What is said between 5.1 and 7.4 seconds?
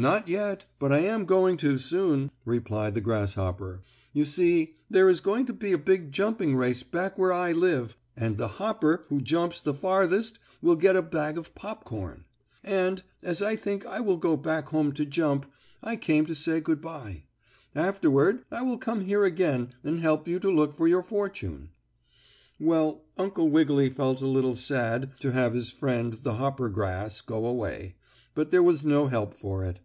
going to be a big jumping race back where